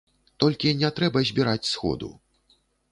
Толькі 0.43 0.73
не 0.81 0.89
трэба 1.01 1.25
збіраць 1.31 1.69
сходу. 1.77 2.13